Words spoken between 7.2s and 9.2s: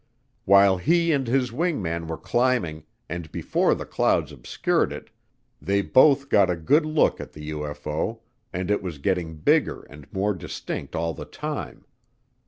at the UFO, and it was